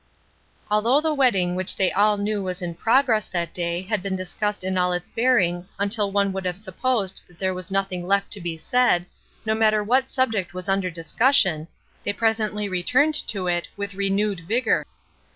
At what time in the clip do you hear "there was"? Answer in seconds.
7.37-7.69